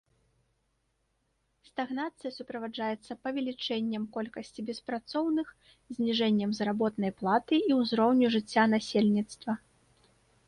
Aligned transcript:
Стагнацыя 1.69 2.31
суправаджаецца 2.37 3.17
павелічэннем 3.25 4.07
колькасці 4.15 4.65
беспрацоўных, 4.69 5.47
зніжэннем 5.97 6.55
заработнай 6.61 7.11
платы 7.19 7.55
і 7.69 7.75
ўзроўню 7.83 8.31
жыцця 8.37 8.63
насельніцтва. 8.73 9.51